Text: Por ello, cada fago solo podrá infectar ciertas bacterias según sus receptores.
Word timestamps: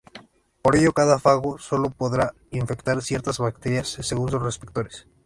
Por 0.63 0.75
ello, 0.77 0.93
cada 0.93 1.19
fago 1.19 1.59
solo 1.59 1.91
podrá 1.91 2.33
infectar 2.49 3.03
ciertas 3.03 3.37
bacterias 3.37 3.87
según 3.87 4.31
sus 4.31 4.41
receptores. 4.41 5.05